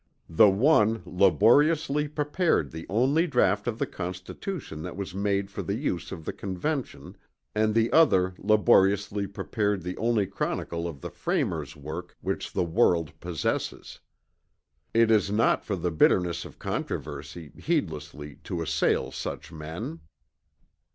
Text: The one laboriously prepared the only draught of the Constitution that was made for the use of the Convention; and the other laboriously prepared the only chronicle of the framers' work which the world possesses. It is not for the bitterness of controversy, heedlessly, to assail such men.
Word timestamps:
The 0.31 0.49
one 0.49 1.03
laboriously 1.05 2.07
prepared 2.07 2.71
the 2.71 2.87
only 2.89 3.27
draught 3.27 3.67
of 3.67 3.77
the 3.77 3.85
Constitution 3.85 4.81
that 4.81 4.97
was 4.97 5.13
made 5.13 5.51
for 5.51 5.61
the 5.61 5.75
use 5.75 6.11
of 6.11 6.25
the 6.25 6.33
Convention; 6.33 7.15
and 7.53 7.75
the 7.75 7.91
other 7.91 8.33
laboriously 8.39 9.27
prepared 9.27 9.83
the 9.83 9.95
only 9.97 10.25
chronicle 10.25 10.87
of 10.87 11.01
the 11.01 11.11
framers' 11.11 11.75
work 11.75 12.17
which 12.19 12.51
the 12.51 12.63
world 12.65 13.11
possesses. 13.19 13.99
It 14.91 15.11
is 15.11 15.29
not 15.29 15.63
for 15.63 15.75
the 15.75 15.91
bitterness 15.91 16.45
of 16.45 16.57
controversy, 16.57 17.51
heedlessly, 17.59 18.37
to 18.45 18.63
assail 18.63 19.11
such 19.11 19.51
men. 19.51 19.99